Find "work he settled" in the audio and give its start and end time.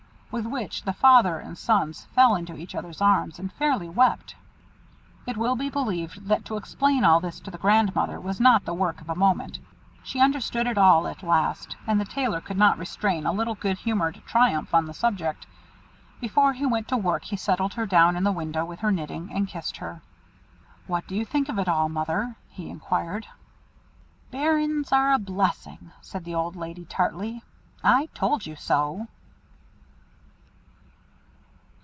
16.97-17.73